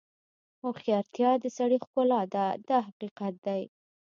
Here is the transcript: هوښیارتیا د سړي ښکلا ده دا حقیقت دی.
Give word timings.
هوښیارتیا 0.61 1.31
د 1.39 1.45
سړي 1.57 1.77
ښکلا 1.83 2.21
ده 2.33 2.45
دا 2.67 2.77
حقیقت 2.87 3.33
دی. 3.45 3.63